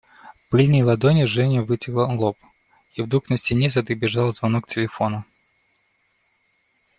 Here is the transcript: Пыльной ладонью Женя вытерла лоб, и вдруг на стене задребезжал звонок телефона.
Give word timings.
Пыльной 0.49 0.81
ладонью 0.81 1.27
Женя 1.27 1.61
вытерла 1.61 2.07
лоб, 2.11 2.35
и 2.95 3.03
вдруг 3.03 3.29
на 3.29 3.37
стене 3.37 3.69
задребезжал 3.69 4.33
звонок 4.33 4.65
телефона. 4.65 5.25